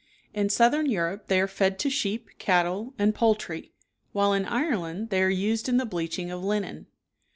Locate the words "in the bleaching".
5.69-6.31